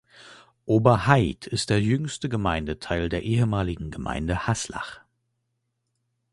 [0.65, 4.99] Oberhaid ist der jüngste Gemeindeteil der ehemaligen Gemeinde Haslach.